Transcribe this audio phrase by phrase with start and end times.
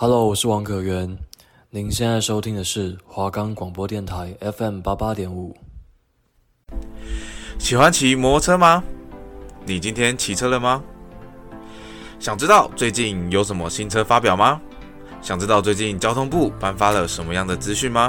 [0.00, 1.18] Hello，我是王可元。
[1.70, 5.56] 您现在收听的是华冈广播电台 FM 八八点五。
[7.58, 8.84] 喜欢骑摩托车吗？
[9.66, 10.80] 你今天骑车了吗？
[12.20, 14.60] 想知道最近有什么新车发表吗？
[15.20, 18.08] 想知道最近交通部颁发了什么样的资讯吗？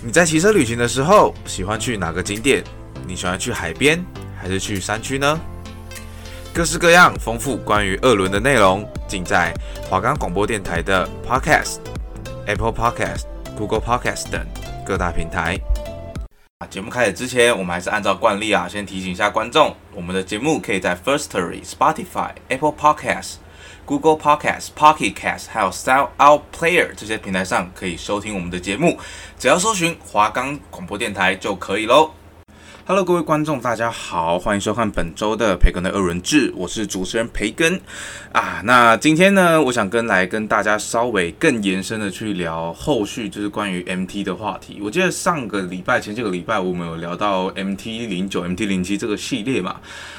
[0.00, 2.62] 你在骑车旅行的时候，喜欢去哪个景点？
[3.04, 4.00] 你喜欢去海边
[4.40, 5.40] 还是去山区呢？
[6.54, 9.54] 各式各样丰富关于二轮的内容，尽在
[9.88, 11.78] 华冈广播电台的 Podcast、
[12.46, 13.22] Apple Podcast、
[13.56, 14.46] Google Podcast 等
[14.84, 15.58] 各大平台。
[16.68, 23.36] 节目开始之前，我们还是按照惯例啊，先提醒一下观众，我们的节目可以在 Firstory、Spotify、Apple Podcast、
[23.86, 28.98] Google Podcast、Pocket Cast 还有 SoundOut Player 这些平台上可以收听我们的节目，
[29.38, 32.10] 只要搜寻华冈广播电台就可以喽。
[32.84, 37.80] Hello，各位观众，大家好，欢迎收看本周的培根的二人制，我是主持人培根
[38.32, 38.60] 啊。
[38.64, 44.80] 那今天呢，我想跟来跟大家稍微更延伸的去聊后续，就是关于 MT 的话题。
[44.82, 49.76] 我记得上个礼拜前几个礼拜，我们有聊到 MT 零九、MT 零七这个系列嘛。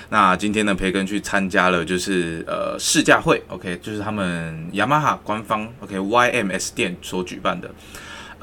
[0.08, 7.70] 那今天呢，培根去参加了，就是呃试驾会，OK，就是他们雅马哈官方 OK YMS 店所举办的。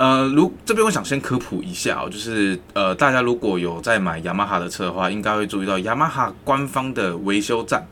[0.01, 7.87] 呃，如这边我想先科普一下哦，就是呃，大家如果有在买雅马哈的车的话，应该会注意到雅马哈官方的维修站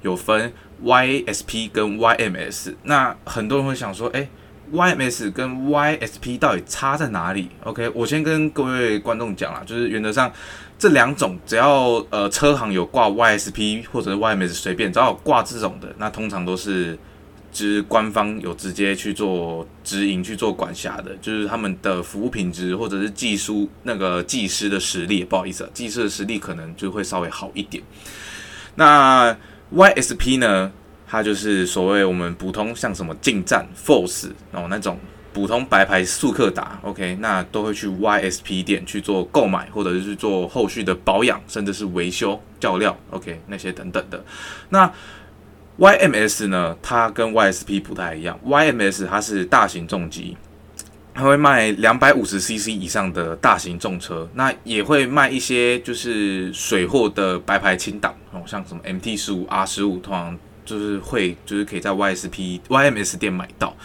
[0.00, 0.50] 有分
[0.82, 2.74] YSP 跟 YMS。
[2.84, 4.26] 那很多人会想说，哎
[4.72, 10.32] ，YMS 跟 YSP 到底差在哪里？OK，我先跟各位观众讲啦，就是原则上
[10.78, 16.98] 这两种只要呃车行有挂 YSP 或者是 YMS，随便只要有挂这种的，那通常都是。
[17.52, 27.84] 之官方有直接去做直营去做管辖的，就是他们的服务品质或者是技术那个技师的实力，不好意思，技师的实力可能就会稍微好一点。
[28.74, 29.36] 那
[29.72, 30.72] YSP 呢，
[31.06, 34.98] 它就是所谓我们普通像什么劲战、Force 哦那种
[35.34, 44.22] 普通白牌速克达，OK，那都会去 YSP 店去做购买，或者是做后续的保养，甚至是维修、较料，OK，那些等等的。
[44.68, 44.92] 那
[45.82, 48.38] YMS 呢，它跟 YSP 不太一样。
[48.46, 50.36] YMS 它是大型重机，
[51.12, 63.76] 它会卖两百五十 CC 以上的大型重车，那也会卖一些就是水货的白牌轻档哦，像什么 MT 十五、R 十五，通常就是会就是可以在 YSP、YMS 店买到。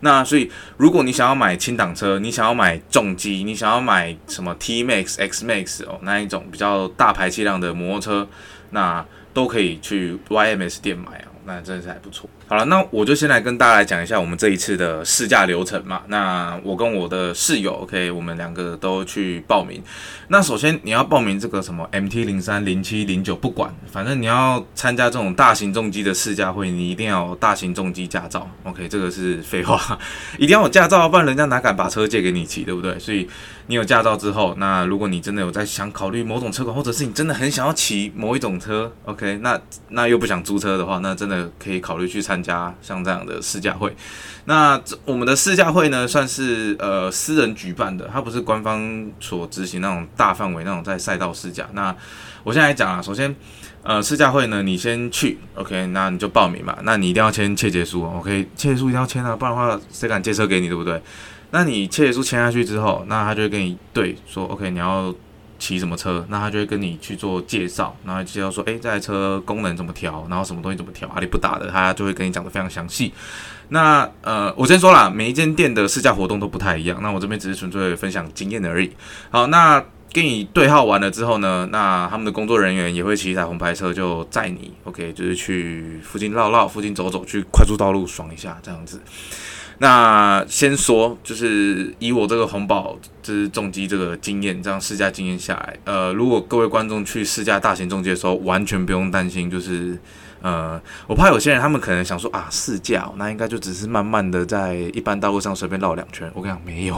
[0.00, 8.28] 那所以如果你想要买轻档车，你想要买重机，你想要买什么 T Max、X Max 哦，那一种比较大排气量的摩托车，
[8.70, 11.28] 那都可以去 YMS 店买啊。
[11.44, 12.28] 那真是还不错。
[12.52, 16.02] 好了，那我就先来跟大家来讲一下我们这一次的试驾流程嘛。
[16.08, 19.82] 那我跟我的室友，OK，我们两个都去报名。
[20.28, 28.46] 那首先你要报名这个什么 MT 零三、零七、零九，不管，反正你要参加这种大型重机的试驾会，你一定要有大型重机驾照。
[28.64, 29.98] OK，这个是废话，
[30.36, 32.98] 一定要有驾照，不然人家哪敢把车借给你骑，对不对？
[32.98, 33.26] 所以
[33.68, 39.58] 你有驾照之后，那如果你真的有在想考虑某种车款，或者是你真的很想要骑某一种车，OK，那
[39.88, 43.94] 那又不想租车的话，那真的可以考虑去参加像这样的试驾会，
[44.46, 51.68] 那我们的试驾会呢，算是呃私人举办的，它不是官方所执行那种大范围那种在赛道试驾。
[51.72, 51.94] 那
[52.42, 53.34] 我现在讲啊，首先
[53.82, 61.00] 呃试驾会呢，你先去，OK，那你就报名嘛，那你一定要签切结书，OK，切结书一定要签啊，不然的话谁敢借车给你，对不对？
[61.50, 65.14] 那你切结书签下去之后，那他就会跟你对说，OK，你要。
[65.62, 73.14] 骑什么车，那他就会跟你去做介绍，然后介绍说，诶，这台车功能怎么调，然后什么东西怎么调，阿里不打的，他就会跟你讲得非常详细。
[73.68, 78.90] 那呃，我先说啦，每一间店的试驾活动都不太一样，那我这边只是纯粹分享经验而已。
[79.30, 79.80] 好，那
[80.12, 89.00] 跟你对号完了之后呢，那他们的工作人员也会骑一台红牌车就载你，OK，就是去附近绕绕，附近走走，去快速道路爽一下这样子。
[89.78, 99.98] 那先说，就是以我这个红宝就是重机这个经验，这样试驾经验下来，呃，如果各位观众去试驾大型重机的时候，完全不用担心，就是
[100.40, 106.30] 呃，我怕有些人他们可能想说啊，试驾那应该就只是慢慢的在一般道路上随便绕两圈。
[106.34, 106.96] 我跟你讲，没有，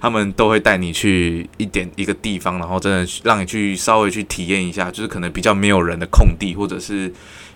[0.00, 7.12] 他们都会带你去一点一个地方，然后真的让你去稍微去体验一下，就是可能比较没有人的空地，或者是。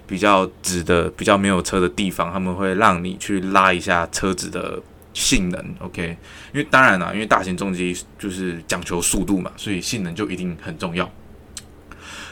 [0.08, 4.81] 比较直的、比较没有车的地方，他们会让你去拉一下车子的
[5.12, 6.16] 性能，OK？
[6.52, 11.08] 因为当然啦，因为大型重机就是讲求速度嘛，所以性能就一定很重要。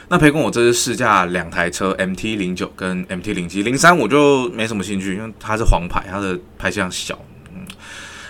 [0.08, 7.18] 那培根我这次试驾两台车，MT 零九跟 MT 零七零三，我就没什么兴趣，因为它是黄牌，它的排气量小，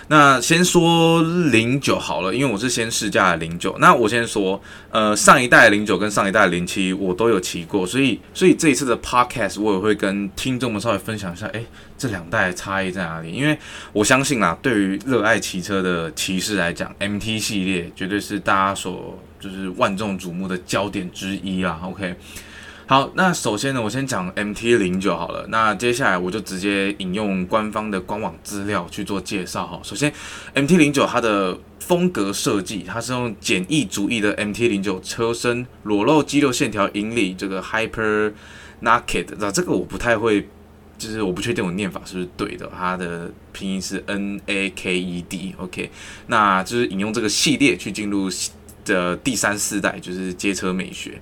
[0.09, 1.21] 那先说
[1.51, 3.77] 零九好了，因为我是先试驾的零九。
[3.79, 11.61] 那我先说，呃，上一代零九跟上一代零七我都有骑过，所以所以这一次的 podcast 我也会跟听众们稍微分享一下，哎，
[11.97, 13.31] 这两代差异在哪里？
[13.31, 13.57] 因为
[13.91, 21.81] 我相信啦，对于热爱骑车的骑士来讲，MT 系列绝对是大家所就是万众瞩目的焦点之一啊。
[21.83, 22.15] OK。
[22.89, 25.45] 好，那首先呢，我先讲 MT 零九好了。
[25.49, 29.77] 那接下来我就直接引用官方的官网资料去做介绍哈。
[29.83, 30.09] 首先
[30.55, 38.31] ，MT 零九它的风格设计，它是用简易主义的 MT 零九车身，裸露肌肉线条引领这个 Hyper
[38.81, 39.33] Naked。
[39.37, 40.47] 那这个我不太会，
[40.97, 42.71] 就是我不确定我念法是不是对的。
[42.73, 45.53] 它的拼音是 N A K E D。
[45.57, 45.91] OK，
[46.27, 48.29] 那就是引用这个系列去进入。
[48.93, 51.19] 的第三四代就是街车美学。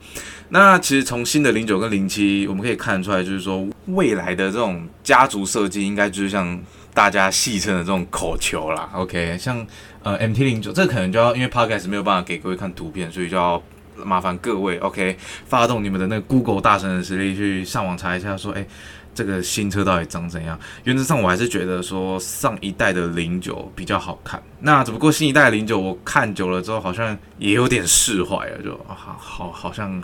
[0.50, 6.62] 那其实从新的零九跟零七，我们可以看得出来，就是说未来的这种家族设计，应该就是像
[6.94, 8.90] 大家戏称的这种口球啦。
[8.94, 9.66] OK，像
[10.04, 13.62] 呃 MT 零九，这可能就要因为 Podcast 没有办法给各位看图片，所以就要
[13.98, 18.62] 麻烦各位 OK 发动你们的那个 Google 大神的实力去上网查一下，说哎。
[18.62, 18.68] 诶
[19.16, 20.60] 这个新车到底长怎样？
[20.84, 24.40] 原则上我还是觉得说上一代的零九比较好看。
[24.60, 30.00] 那只不过新一代零九我看久了之后，好像也有点释怀了，就好好好像。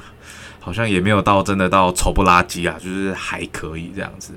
[0.64, 4.32] 好像也没有到真的到丑不拉几啊，就是还可以这样子。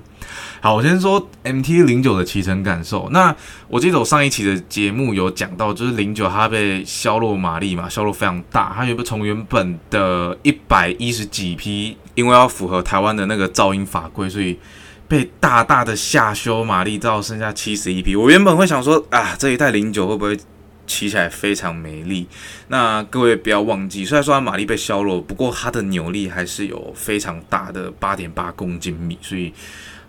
[0.63, 3.11] 好，我先说 MT 零九的骑乘感受。
[3.11, 3.37] 那
[3.69, 8.73] 我记得我上一期的节目有讲到，就是零九它被削弱马力嘛，削弱非常大。
[8.75, 14.59] 它有不从原本的一百一十几匹，因为要符合台湾的那个噪音法规，所以
[15.07, 18.17] 被大大的下修马力到剩下七十一匹。
[18.17, 20.39] 我原本会想说啊，这一代零九会不会？
[20.87, 22.29] 骑起来非常没力，
[22.69, 29.51] 那各位不要忘记，虽然说它马力被削弱，不过它的扭力还是有非常大的八点八公斤米，所以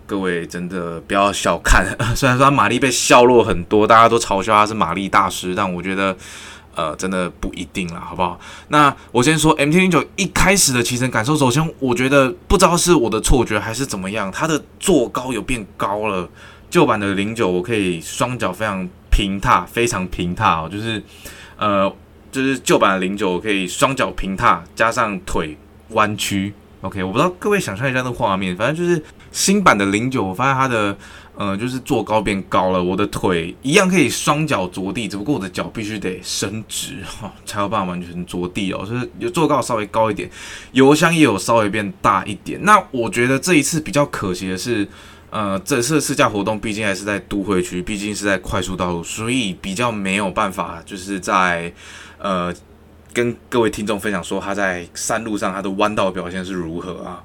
[0.06, 1.86] 各位真的不要小看。
[2.14, 6.14] 虽然说它马力被削弱很多，大家都嘲笑它是马力大师，但我觉得
[6.76, 8.40] 呃真的不一定了，好不好？
[8.68, 16.30] 那我先说 MT 零九一开始的骑乘感受，首先我觉得不知道是我的错觉还是怎么样，它的坐高有变高了。
[16.70, 18.88] 旧版的零九我可以双脚非常。
[19.18, 21.02] 平踏非常平踏哦，就是，
[21.56, 21.90] 呃，
[22.34, 25.58] 就是旧版的零九我可以双脚平踏，加上腿
[25.92, 26.54] 弯曲。
[26.82, 29.02] OK，我不知道各位想象一下那画面，反正就是
[29.32, 30.98] 新版的零九，我发现它的
[31.36, 40.30] 呃就是坐高变高了，我的腿一样可以双脚着地，只不过我的脚必须得伸直哈，才有办法完全着地哦，就是有坐高稍微高一点，
[40.72, 42.64] 油箱也有稍微变大一点。
[42.64, 44.88] 那我觉得这一次比较可惜的是。
[45.32, 51.74] 呃，这次试驾活动毕竟还是在都会区，毕竟是在快速道路，所以比较没有办法，就是在
[52.18, 52.54] 呃
[53.12, 57.22] 跟各位听众分享说它在山路上它的弯道表现是如何啊。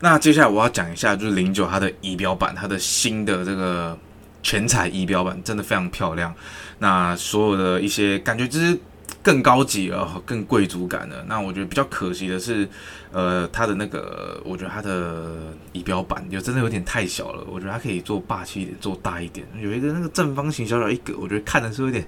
[0.00, 3.98] 那接下来我要讲一下，就是零九它的仪表板，它的新的这个
[4.42, 6.34] 全彩仪表板真的非常漂亮。
[6.78, 8.78] 那所有的一些感觉就是。
[9.22, 11.24] 更高级了，更贵族感了。
[11.26, 12.68] 那我觉得比较可惜的是，
[13.10, 17.44] 呃，它的那个，我觉得它的仪表板就真的有点太小了。
[17.50, 19.44] 我觉得它可以做霸气一点，做大一点。
[19.60, 22.06] 有一个那个正方形小小一个，我觉得看的是有点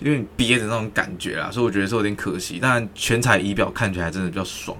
[0.00, 2.58] 有点憋的那种感觉啦，所以我觉得是有点可惜。
[2.60, 4.74] 但全彩仪表看起来真的比较爽。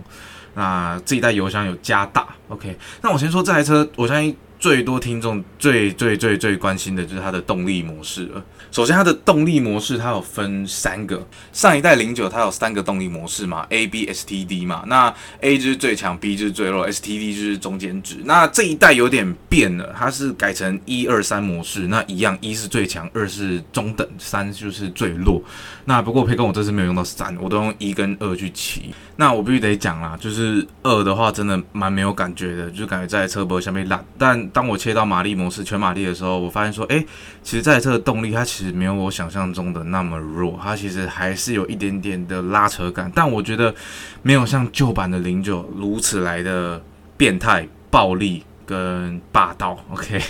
[0.54, 2.76] 那这一代油箱有加大，OK。
[3.02, 4.36] 那我先说这台车，我相信。
[4.60, 8.44] 最多听众最最最最关心的就是它的动力模式了。
[8.78, 11.20] 首先，它的动力模式它有分三个。
[11.52, 14.84] 上一代零九它有三个动力模式嘛，A、B、STD 嘛。
[14.86, 18.18] 那 A 就是最强，B 就是最弱，STD 就是中间值。
[18.22, 21.88] 那这一代有点变了，它是改成一二三模式。
[21.88, 25.42] 那一样，一是最强，二是中等，三就是最弱。
[25.86, 28.94] 那不过培根我这次没有用到三，我都用一跟二去骑。
[29.16, 34.04] 那我必须得讲啦，就是二的话真的蛮没有感觉的，就感觉在车脖下面烂。
[34.16, 37.04] 但当我切到马力模式全马力的时候，我发现说，哎，
[37.42, 43.10] 其实在这个动力它其实没有我想象中的那么弱，它其实还是有一点点的拉扯感。
[43.14, 43.74] 但我觉得
[44.22, 46.82] 没有像旧版的零九如此来的
[47.16, 49.78] 变态、暴力跟霸道。
[49.90, 50.20] OK。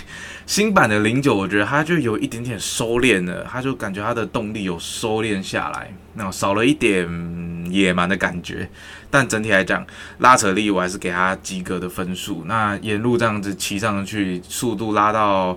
[0.45, 7.07] 新版的零九，我觉得它就有一点点收敛了，它就感觉它的动力有收敛下来，那少了一点
[7.69, 8.67] 野蛮的感觉。
[9.11, 9.85] 但整体来讲，
[10.17, 12.45] 拉扯力我还是给它及格的分数。
[12.47, 15.55] 那沿路这样子骑上去，速度拉到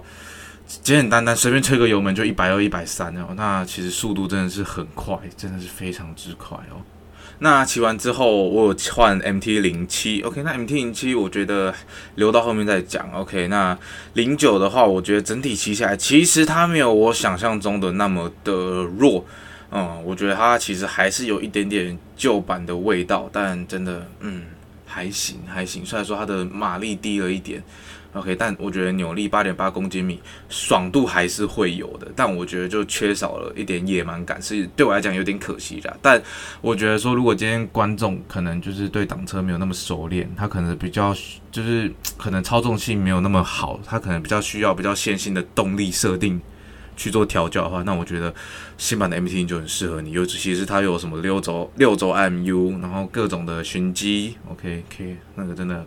[0.80, 6.80] 简简单单随便吹个油门就一百二、一百三哦，那其实速度真的是很快，真的是非常之快哦。
[7.40, 11.74] 那骑完之后，我有换 MT 零七，OK，那 MT 零七我觉得
[12.14, 13.76] 留到后面再讲，OK，那
[14.14, 19.26] 零九的话，我觉得整体骑起来其实它没有我想象中的那么的弱，
[19.72, 24.44] 嗯，我觉得它其实还是有一点点旧版的味道，但真的，嗯，
[24.86, 27.62] 还行还行，虽然说它的马力低了一点。
[28.14, 35.96] OK，但我觉得扭力八点八公斤米，爽度还是会有的，但我觉得就缺少了一点野蛮感，是对我来讲有点可惜的。
[36.02, 36.22] 但
[36.60, 41.16] 我觉得说，如果今天观众可能就是对挡车没有那么熟练，他可能比较
[41.50, 46.38] 就是可能操纵性没有那么好，他可能比较需要比较线性的动力设定
[46.94, 48.34] 去做调教的话，那我觉得
[48.76, 50.10] 新版的 MT 就很适合你。
[50.10, 55.86] 尤其是它有什么六轴六轴 M U，然后各种的循迹，OK OK，那个真的。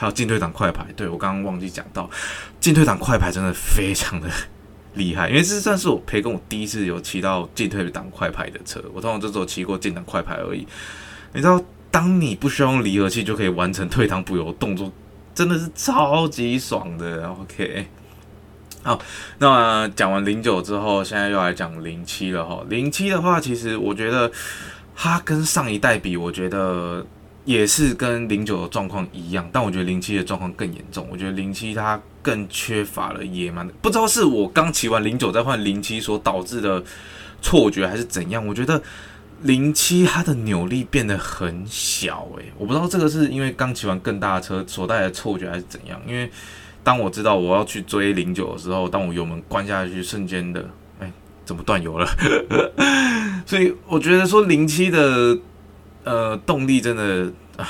[0.00, 2.08] 还有进退档快排，对，我刚刚忘记讲到，
[2.58, 4.26] 进退档快排真的非常的
[4.94, 10.66] 厉害，因为这算是我培根我第一次有骑到进退档快排的车，我通常就只有骑过进档快排而已。
[11.34, 14.90] 你知道，当你不需要用离合器就可以完成退档补油动作，
[15.34, 17.28] 真的是超级爽的。
[17.28, 17.86] OK，
[18.82, 18.98] 好，
[19.36, 22.64] 那讲完零九之后，现在又来讲零七了哈。
[22.70, 24.32] 零七的话，其实我觉得
[24.96, 27.06] 它跟上一代比，我觉得。
[27.44, 31.06] 也是跟零九的状况一样，但我觉得零七的状况更严重。
[31.10, 36.82] 我觉得零七它更缺乏了野蛮的，不知道是我刚骑完零九再换零七所导致的
[37.40, 38.46] 错觉还是怎样。
[38.46, 38.80] 我觉得
[39.42, 45.98] 零七它的扭力变得很小，诶，我不知道这个是因为刚骑完更大的车所带来的错觉还是怎样。
[46.06, 46.30] 因为
[46.84, 50.68] 当我知道我要去追零九的时候，当我油门关下去瞬间的，
[51.00, 51.10] 哎，
[51.46, 52.06] 怎么断油了？
[53.46, 55.38] 所以我觉得说零七的。
[56.04, 57.68] 呃，动力真的啊，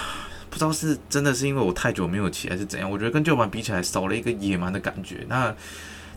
[0.49, 5.27] 不知道是真的是因为我太久没有骑还是怎样，我觉得跟旧版比起来少了一个野蛮的感觉。
[5.29, 5.55] 那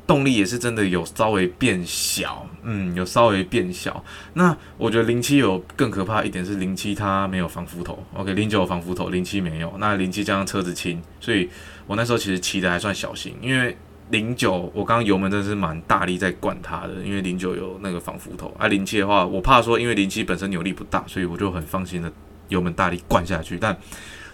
[0.06, 4.04] 动力也是真的有稍微变小，嗯，有稍微变小。
[4.34, 9.74] 那我觉得零七有更可怕一点是零七它没有防浮头，OK，零九有防浮头，零七没有。
[9.80, 11.50] 那零七加上车子轻，所以
[11.88, 13.78] 我那时候其实骑的还算小心，因为。
[14.14, 18.56] 零九，我刚刚油门真的是蛮大力在灌它的，因为零九有那个防浮头。
[18.60, 22.14] 啊，零七的话，我怕说，因为零七本身扭力不大，所以我就很放心的
[22.50, 23.58] 油门大力灌下去。
[23.58, 23.76] 但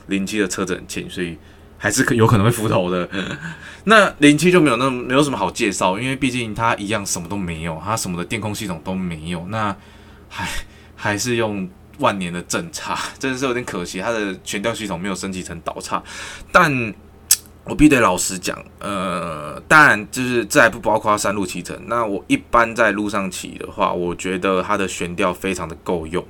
[0.07, 1.38] 零七的车子很轻，所以
[1.77, 3.07] 还是可有可能会浮头的。
[3.86, 9.48] 那零七就没有那没有什么好介绍，因为毕竟它一样什么都没有，它什么的电控系统都没有。
[9.48, 9.74] 那
[10.27, 10.45] 还
[10.98, 11.69] 还是用
[12.00, 16.03] 万年的正差，真的是有点可惜，它的悬吊系统没有升级成倒叉，
[16.51, 16.93] 但。
[17.69, 21.79] 我必得老实讲，呃，当然就是这还不包括山路骑乘。
[21.85, 26.25] 那我一般在路上骑的话，我觉得它的悬吊非常的够用，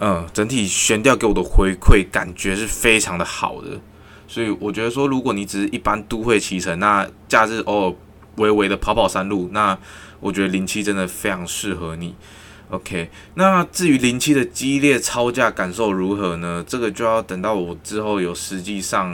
[0.00, 3.80] 嗯、整体悬吊给我的回馈感觉是非常的好的。
[4.26, 7.94] 所以我觉得说，如果你只是一般都会骑乘，那假日偶尔
[8.36, 9.78] 微微的跑跑山路，那
[10.18, 12.14] 我觉得零七真的非常适合你。
[12.70, 16.62] OK，那至于零七的激烈操驾感受如何呢？
[16.68, 19.10] 这个就要等到我之后有实际上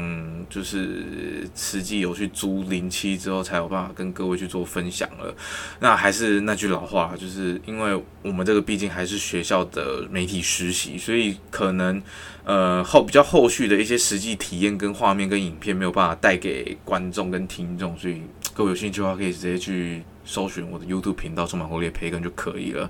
[0.50, 5.32] 就是实际有去租零七之后，才有办法跟各位去做分享了。
[5.78, 12.02] 那还是那句老话，就是因为我们这个毕竟还是学校的媒体实习，所以可能
[12.44, 18.20] 呃后比较后续的一些实际体验跟画面跟影片没有办法带给观众跟听众，所以
[18.54, 22.88] 各位有兴趣的话，可以直接去搜寻我的 YouTube 频道“充满活力培根”就可以了。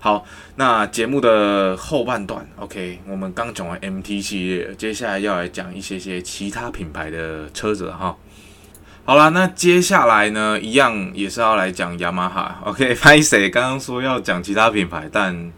[0.00, 0.24] 好，
[0.56, 8.16] 那节目的后半段，OK，我们刚讲完 MT 系列，接下来要来讲一些些其他品牌的车子哈。
[9.04, 15.52] 好啦，那接下来呢，一样也是要来讲雅马哈，OK，拍谁刚刚说要讲其他品牌，但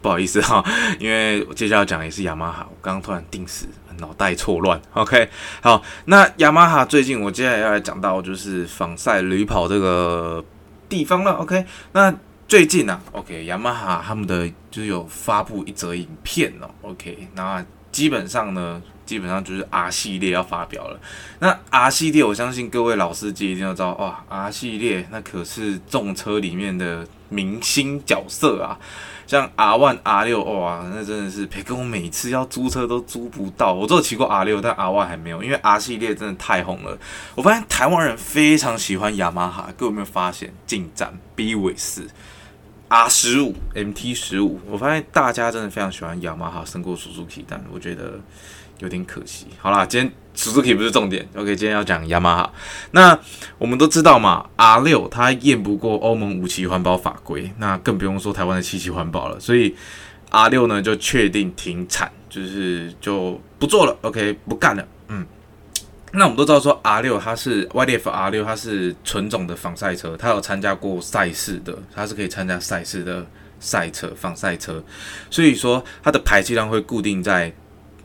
[0.00, 0.64] 不好意思哈，
[1.00, 3.66] 因为接下来要讲也是雅马哈，我刚刚突然定死，
[3.98, 5.28] 脑袋错乱，OK，
[5.60, 10.44] 好，那雅马哈最近我接下来要来讲到就是防晒旅跑这个
[10.88, 12.14] 地方了，OK，那。
[12.50, 20.98] 最近呢、啊，OK，雅马哈他们的就是有发布一则影片哦，OK，那基本上呢，基本上就是 R 系列要发表了。
[21.38, 28.76] 那 R 系列，我相信各位老司机一定要知道，哇，R 系列那可是重车里面的明星角色啊。
[29.30, 33.72] 像 R One、R 六，哇，那真的是培根，我每次要租车都租不到。
[33.72, 36.98] 我只有骑过 R 六，但 R One 还没有，因为 R 系列真的太红了。
[37.36, 40.52] 我发现台湾人非常喜欢雅马哈，各位有没有发现？
[40.66, 42.08] 进展 B 尾四。
[42.88, 48.18] R 十五 MT 十五，我发现大家真的非常喜欢雅马哈胜过 Suzuki，但我觉得
[48.80, 49.46] 有点可惜。
[49.58, 52.52] 好啦，今天 Suzuki 不是重点，OK，今天要讲雅马哈。
[52.90, 53.18] 那
[53.58, 59.74] 我们都知道嘛，R 六它验不过欧盟五期环保法规，那更不用说台湾的七期环保了，所以
[60.30, 65.26] R 六呢就确定停产，就是就不做了，OK，不干了，嗯。
[66.12, 73.24] 那我们都知道说 R 六它是 YDF R 六，它是纯种的仿赛车，它有参加过赛事的，它是可以参加赛事的
[73.60, 74.82] 赛车仿赛车，
[75.30, 77.52] 所以说它的排气量会固定在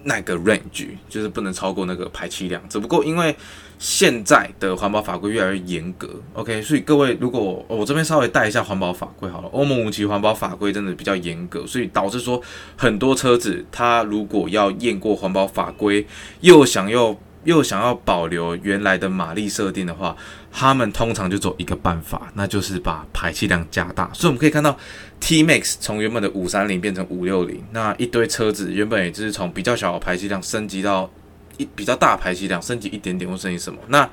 [0.07, 2.62] 那个 range，就是不能超过那个排气量。
[2.69, 3.35] 只不过因为
[3.79, 12.41] 现在的环保法规越来越严格，OK，所以各位如果我这边稍微带一下环保法规好了，欧盟五级环保法规真的比较严格，所以导致说
[12.77, 16.05] 很多车子它如果要验过环保法规，
[16.41, 20.15] 又想要又想要保留原来的马力设定的话，
[20.51, 24.09] 他们通常就走一个办法，那就是把排气量加大。
[24.13, 24.77] 所以我们可以看到
[25.21, 31.09] ，T Max 从原本的五三零变成五六零，那一堆车子原本也就是从比较小的排气量升级到
[31.57, 34.09] 一比较大排气量，升级一点点或升级什么，那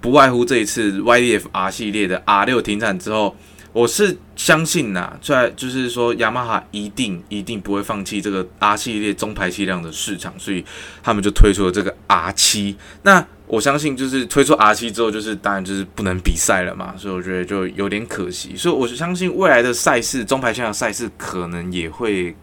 [0.00, 3.34] 不外乎这一次 YDF R 系列的 R 六停产之后。
[3.72, 10.62] 我是相信呐，在就是说，雅马哈一定一定不会放弃这个 R 系列中排气量的市场，所以
[11.02, 12.76] 他们就推出了这个 R 七。
[13.02, 18.54] 那我相信，就是推出 R 七之后，就是当然就是不能比赛了嘛，所以我觉得就有点可惜。
[18.54, 22.36] 所以我是相信未来的赛事，中排气量赛事可能也会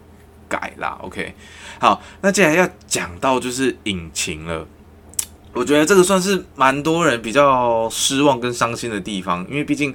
[0.48, 0.98] 改啦。
[1.02, 1.36] OK，
[1.80, 4.68] 好，那接下来要讲到就是引擎了，
[5.54, 9.94] 我觉得这个算是蛮多人比较失望跟伤心的地方，因为毕竟。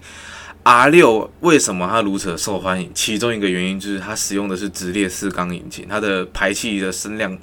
[0.66, 2.90] R 六为什么它如此受欢迎？
[2.94, 7.38] 其中一个原因就是它使用的是直列四缸引擎，它的排气的声量，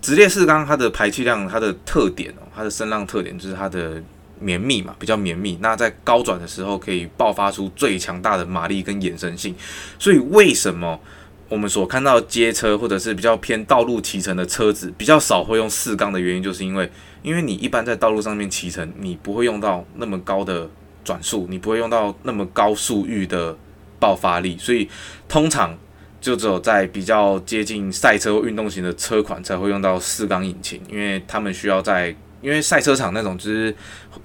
[0.00, 4.00] 直列四缸它的排气量，它的特点哦，它的声浪特点就是它的
[4.38, 5.58] 绵密嘛，比较绵密。
[5.60, 9.52] 那在高转的时候可以爆发出最强大的马力跟衍生性。
[9.98, 11.00] 所以为什么
[11.48, 16.88] 我们所看到街车或者是比较偏道路骑乘的车子比较少会用四缸的原因，就是因为
[17.24, 20.70] 因为你一般在道路上面骑乘，你不会用到那么高的。
[21.04, 23.56] 转速，你不会用到那么高速域的
[23.98, 24.88] 爆发力，所以
[25.28, 25.76] 通常
[26.20, 33.74] 就只有在比较接近赛车或运动型的车款才会用到四缸引擎，因为他们需要在因为赛车场那种就是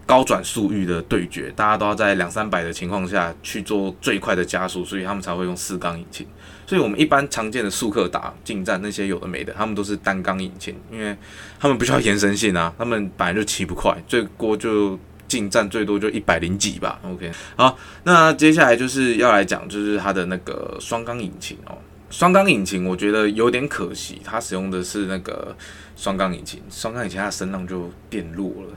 [0.06, 6.26] 高转速域的对决，大家都要在两三百的情况下去做最快的加速，所以他们才会用四缸引擎。
[6.66, 11.16] 所以我们一般常见的速克达、近战那些有的没的，他们都是单缸引擎，因为
[11.60, 14.98] 他们不需要延伸性啊，他们本来就骑不快，最多就。
[15.28, 17.32] 进站最多就一百零几吧，OK。
[17.56, 21.78] 好，那接下来就是要来讲，就是它的那个双缸引擎哦。
[22.10, 25.54] 双缸引擎我觉得有点可惜，它使用的是那个
[25.98, 28.70] 双缸引擎，双缸引擎它的声浪就变弱了。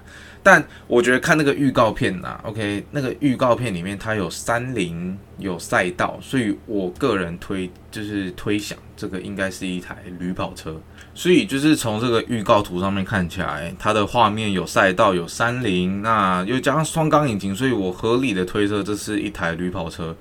[0.42, 10.80] 但我觉得看那个预告片呐，OK，那个预告片里面它有三菱有赛道，所以我个人推就是推想这个应该是一台旅跑车。
[11.12, 20.16] 所以就是从这个预告图上面看起来，它的画面有赛道有三菱，那又加上双缸引擎，所以我合理的推测这是一台旅跑车。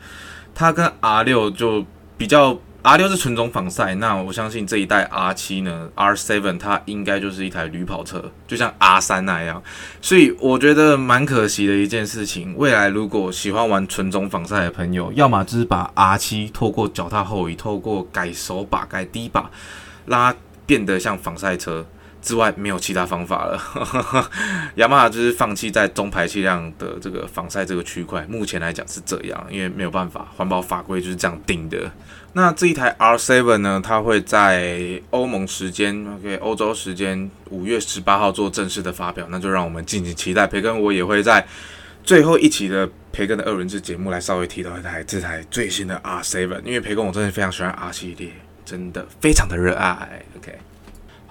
[0.54, 1.86] 它跟 R 六就
[2.20, 2.60] 比较。
[2.82, 9.62] R 六是纯种仿赛，那我相信这一代 R 七呢，R seven 它应该就是一台旅跑车，就像 R 三那样，
[10.02, 12.56] 所以我觉得蛮可惜的一件事情。
[12.56, 19.52] 未来如果喜欢玩纯种仿赛的朋友，要么就是把 R 七透过脚踏后移，透过改手把、改低把，
[20.06, 20.34] 拉
[20.66, 21.86] 变得像仿赛车。
[22.22, 23.62] 之外没有其他方法了，
[24.76, 31.92] 雅马哈就是放弃在中排气量的这个防晒这个区块，目前来讲是这样，因为没有办法，环保法规就是这样定的。
[32.34, 40.46] 那这一台 R7 呢，它会在欧盟时间，OK，欧洲时间五月十八号做正式的发表，那就让我们敬请期待。
[40.46, 41.48] 培根我也会在
[42.04, 48.30] 最后一期的培根的二轮制节目来稍微提到一台这台最新的 R7，因为培根我真的非常喜欢 R 系列，
[48.64, 50.56] 真的非常的热爱，OK。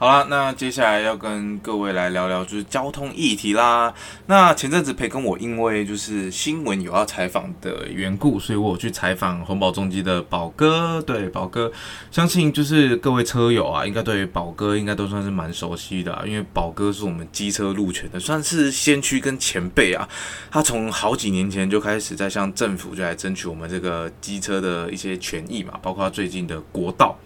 [0.01, 3.93] 好啦，那接下来要跟各位来聊聊就是交通议题啦。
[4.27, 11.03] 那前阵子培根我因为就是新闻有要采访的缘故，所以我去采访红宝重机的宝哥。
[11.05, 11.73] 对，宝哥，
[12.13, 20.09] 相信就是各位车友啊，应该对宝哥应该都算是蛮熟悉的啊，因为宝哥是我们机车路权的，算是先驱跟前辈啊。
[20.49, 27.19] 他从好几年前就开始在向政府就来争取我们这个机车的一些权益嘛，包括最近的国道。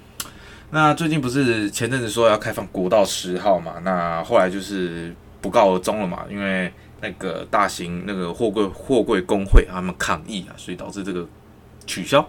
[0.74, 3.74] 那最近不是前阵子说要开放国道十号嘛？
[3.84, 11.28] 那后来就是不告而终了嘛，因为那个大型那个货柜货柜工会他们抗议啊，所以导致这个
[11.86, 12.26] 取消。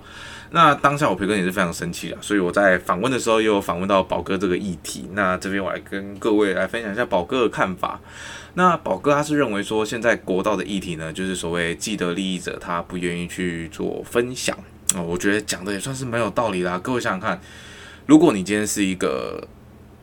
[0.51, 5.07] 那当下我培根也是非常生气啊，所以我在访问的时候又有访问到宝哥这个议题。
[5.13, 7.97] 那这边我来跟各位来分享一下宝哥的看法。
[8.55, 14.53] 那宝哥他是认为说，现在国道的议题呢，就是所谓既得利益者他不愿意去做分享
[14.93, 16.77] 啊，我觉得讲的也算是蛮有道理啦。
[16.83, 17.39] 各位想想看。
[18.05, 19.47] 如果你今天是一个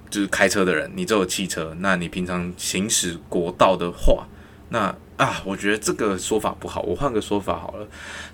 [0.09, 4.27] 就是开车的人，你只有汽车，那你平常行驶国道的话，
[4.71, 6.81] 那啊，我觉得这个说法不好。
[6.83, 7.87] 我换个说法好了。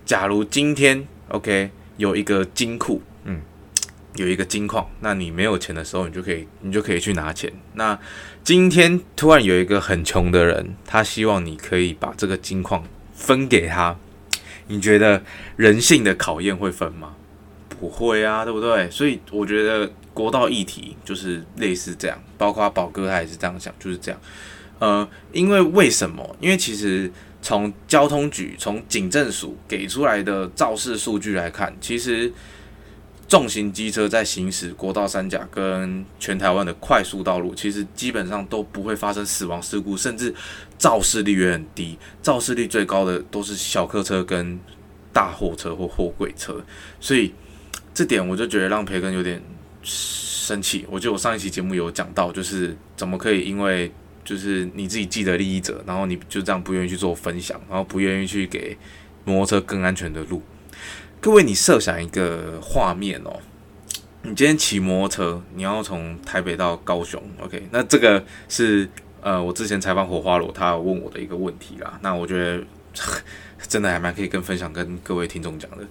[0.05, 3.40] 假如今天 OK 有一个金库，嗯，
[4.14, 7.52] 有一个金矿，那你没有钱的时候，你就可以你就可以去拿钱。
[7.74, 7.98] 那
[8.44, 13.96] 今天突然有一个很穷的人，他希望你可以把这个金矿分给他，
[14.68, 15.24] 你觉得
[15.57, 17.16] 人性的考验会分吗？
[17.79, 18.91] 不会啊，对不对？
[18.91, 24.21] 所以我觉得国道议题就是类似这样，包括宝哥他也是这样想，就是这样。
[24.79, 26.37] 呃，因为为什么？
[26.41, 27.11] 因为其实
[27.41, 32.31] 从交通局、从警政署给出来的肇事数据来看，其实
[33.27, 40.35] 重型机车在行驶国道三甲跟全台湾的快速道路，其实基本上都不会发生死亡事故，甚至
[40.79, 41.99] 肇事率也很低。
[42.23, 44.61] 肇事率最高的都是小客车跟
[45.12, 46.62] 大货车或货柜车，
[47.01, 47.33] 所以
[47.97, 49.43] 这点我就觉得让培根有点
[49.83, 50.85] 生气。
[50.91, 53.91] 我觉得我上一期节目有讲到，就是怎么可以因为
[54.23, 58.77] 就是你自己既得利益者，然后你就这样不愿意去做分享，然后不愿意去给
[59.25, 60.43] 摩托车更安全的路。
[61.23, 63.41] 各位，你设想一个画面哦，
[64.21, 67.67] 你今天骑摩托车，你要从台北到高雄，OK？
[67.71, 68.87] 那这个是
[69.23, 71.99] 呃，我之前采访火花罗，他问我的一个问题啦。
[72.03, 72.63] 那我觉得
[73.67, 75.87] 真的还蛮可以跟分享跟各位听众讲的。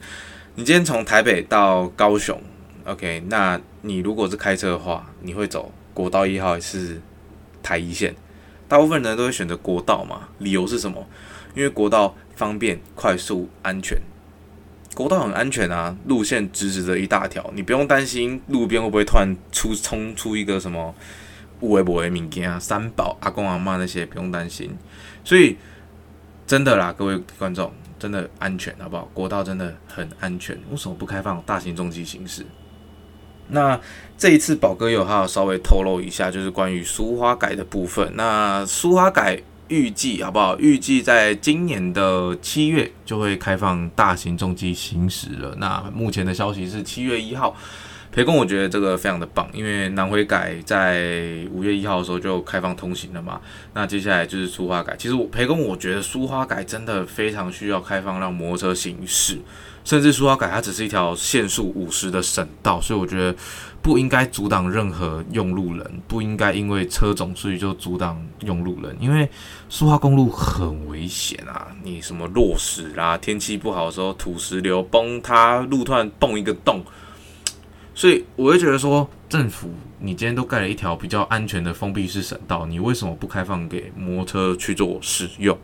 [0.58, 2.41] 你今天从台北到高雄
[2.86, 3.22] ，OK？
[3.28, 7.02] 那你如果是开车的话，你会走国道一号还是
[7.62, 8.15] 台一线？
[8.65, 11.06] 大部分人都会选择国道嘛，理由是什么？
[11.56, 14.00] 因为国道方便、快速、安全。
[14.96, 20.96] 国道很安全啊，路线直直的一大条，你不用担心路边会不会突然出冲出一个什么
[21.60, 24.72] 有的没的物件啊，三宝阿公阿嬷那些不用担心。
[25.26, 25.58] 所以
[26.48, 29.10] 真的啦，各位观众，真的安全好不好？
[29.13, 32.45] 国道真的很安全，为什么不开放大型重机行驶？
[33.49, 33.79] 那
[34.17, 38.12] 这一次宝哥有还要稍微透露一下，就是关于苏花改的部分。
[38.15, 39.41] 那苏花改。
[39.67, 40.55] 预计好不好？
[40.60, 45.55] 预计在今年的七月就会开放大型重机行驶了。
[45.58, 47.58] 那目前的消息是七月一号。
[48.15, 53.41] 培工，我觉得这个非常的棒，因为南回改在五月一号的时候就开放通行了嘛。
[53.73, 54.95] 那接下来就是苏花改。
[54.95, 59.38] 其实我培工，我觉得苏花改真的非常需要开放让摩托车行驶，
[59.84, 63.36] 甚至苏花改它只是一条限速五十的省道，所以我觉得。
[63.86, 69.30] 不应该阻挡任何用路人，不应该因为车种所以就阻挡用路人，因为
[69.69, 71.67] 苏花公路很危险啊！
[71.84, 76.84] 你什么落石啦，天气不好的时候土石流崩塌，路突然崩一个洞，
[77.95, 85.58] 所以我会觉得说，政府你今天都盖了一条比较安全的封闭式省道，你为什么不开放给摩托车去做使用？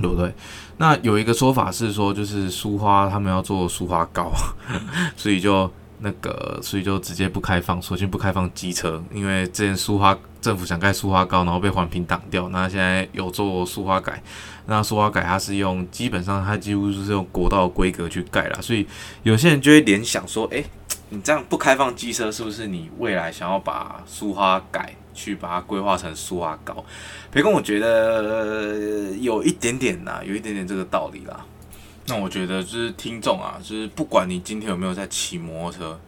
[0.00, 0.32] 对不对？
[0.76, 4.30] 那有一个说法是说，就是苏花他们要做苏花高，
[5.16, 5.68] 所以就。
[6.00, 12.46] 那个，所以就直接不开放，首先不开放机车，因为之前苏花政府想盖苏花高，然后被环评挡掉。
[12.50, 14.22] 那现在有做苏花改，
[14.66, 18.86] 那苏花改它是用基本上它几乎就是用国道规格去盖了，所以
[19.22, 20.62] 有些人就会联想说，哎，
[21.10, 26.84] 你这样不开放机车，是不是你未来想要把苏花改去把它规划成苏花高？
[27.30, 31.44] 培根，我觉得有一点点呐，有一点点这个道理啦。
[32.06, 36.00] 那我觉得就是听众啊，就是不管你今天有没有在骑摩托车，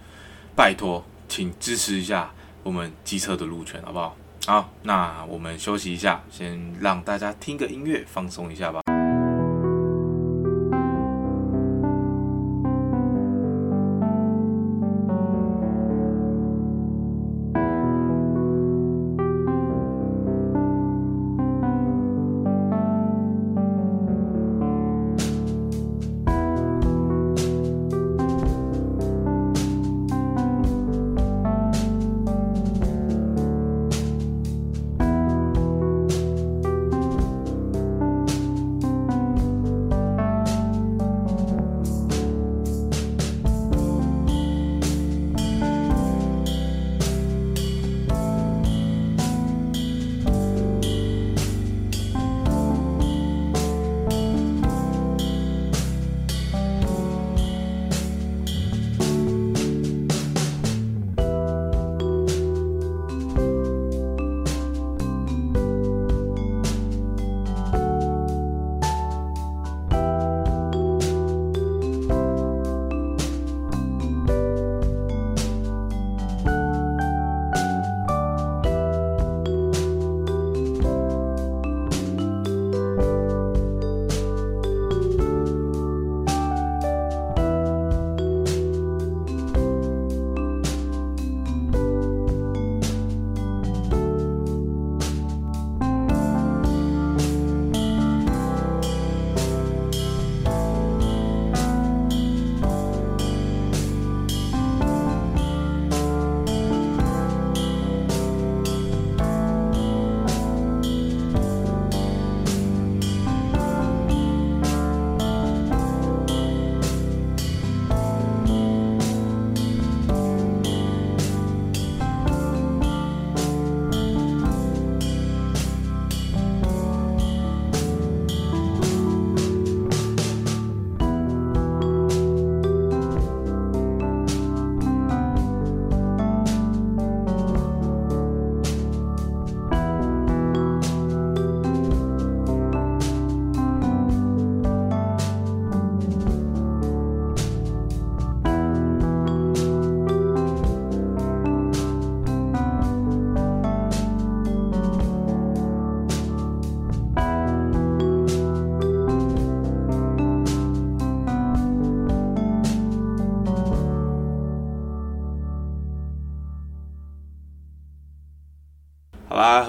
[0.54, 2.30] 拜托，请支持一下
[2.62, 4.16] 我们机车的路权，好不好？
[4.46, 8.95] 好，那我们休息一下，先让大家听个音乐，放松一下吧。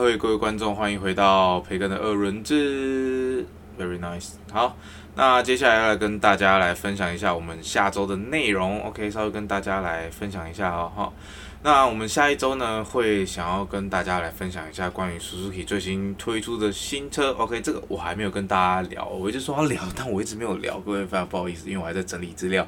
[0.08, 3.46] 位各位观众，欢迎回到培根的二轮制
[3.78, 4.30] ，very nice。
[4.50, 4.78] 好，
[5.16, 8.82] 那接下来要来跟大家来分享一下我们下周的内容。
[8.86, 11.12] OK，稍微跟大家来分享一下哦，哈。
[11.62, 17.34] 那我们下一周呢，会想要跟大家来分享一下关于 Suzuki 最新推出的新车。
[17.34, 22.66] OK，这个我还没有跟大家聊，我一直说要聊， 但我一直没有聊，各位非常不好意思，因为我还在整理资料。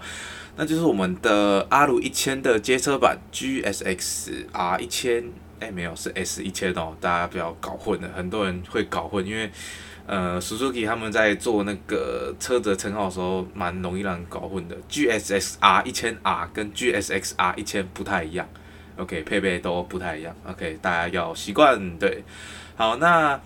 [0.57, 5.31] 那就是我们的阿鲁一千的街车版 GSX R 一千。
[5.59, 8.09] 哎，没有，是 S 一千哦，大家不要搞混了。
[8.15, 9.49] 很多人会搞混，因为
[10.05, 14.75] 呃，Suzuki 他们在做那个车子称号的时候，蛮容易让人搞混的。
[14.89, 18.47] GSX R 一千 R 跟 GSX R 一千不太一样
[18.97, 21.97] ，OK，配备都不太一样，OK，大家要习惯。
[21.99, 22.23] 对，
[22.75, 23.39] 好，那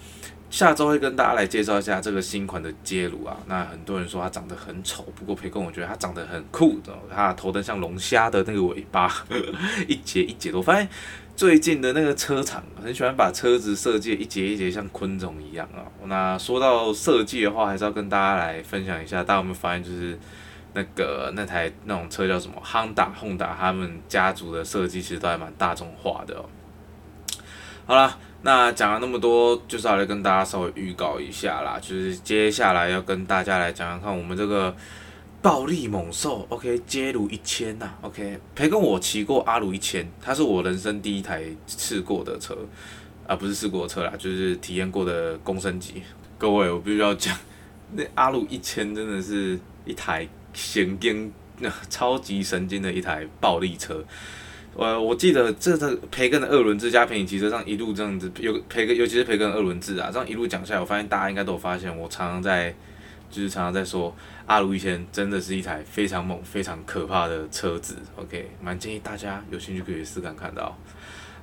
[0.49, 3.36] 下周会跟大家来介绍一下这个新款的街鲁啊。
[3.47, 9.12] 那很多人说它长得很丑，不过培根我觉得它长得很酷的，它头灯像龙虾的那个尾巴，
[9.89, 10.88] 一节一节都，发现。
[11.36, 15.82] 最近的那个车厂很喜欢把车子设计一节一节像昆虫一样啊。
[16.06, 19.24] 那说到设计的话，还是要跟大家来分享一下。
[19.24, 20.17] 大家有没发现，就是
[20.74, 26.46] 那个那台那种车叫什么？Honda Honda 他们家族的设计其实都还蛮大众化的哦。
[27.88, 31.80] 好了，那讲了那么多，就是要来跟大家稍微预告一下啦。
[31.82, 34.76] 就是接下来要跟大家来讲讲看我们这个。
[35.44, 42.58] 暴力猛兽，OK，街鲁一千呐，OK，培根我骑过阿鲁一千，它是我人生第一台试过的车，
[43.28, 46.02] 啊，不是试过的车啦，就是体验过的公升级。
[46.38, 47.38] 各位，我必须要讲，
[47.92, 51.30] 那阿鲁一千真的是一台神经，
[51.60, 54.02] 那超级神经的一台暴力车。
[54.78, 62.74] 呃，我记得这个培根的二轮之加平行骑车上一路这样子，有培根，尤其是培根二轮制啊，这样一路讲下来，我发现大家应该都有发现，我常常在。
[63.30, 67.96] 就是常常在说，阿鲁以前真的是一台非常猛、非常可怕的车子。
[68.16, 70.78] OK，蛮建议大家有兴趣可以试看看到。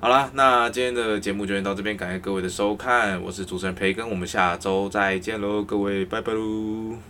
[0.01, 7.10] 好啦，那今天的节目就先到这边，感谢各位的收看，我是主持人培根，我们下周再见喽，各位拜拜喽。